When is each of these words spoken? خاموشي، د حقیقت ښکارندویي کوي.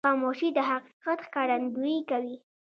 خاموشي، 0.07 0.49
د 0.55 0.57
حقیقت 0.69 1.19
ښکارندویي 1.27 1.99
کوي. 2.09 2.35